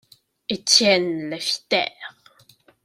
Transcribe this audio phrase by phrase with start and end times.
[0.49, 2.15] Étienne la fit taire.